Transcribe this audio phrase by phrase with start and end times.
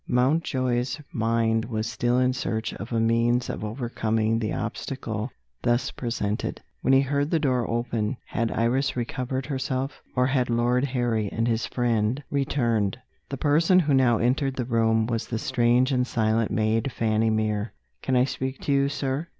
[0.07, 5.29] Mountjoy's mind was still in search of a means of overcoming the obstacle
[5.61, 8.17] thus presented, when he heard the door open.
[8.25, 10.01] Had Iris recovered herself?
[10.15, 12.97] or had Lord Harry and his friend returned?
[13.29, 17.71] The person who now entered the room was the strange and silent maid, Fanny Mere.
[18.01, 19.27] "Can I speak to you, sir?"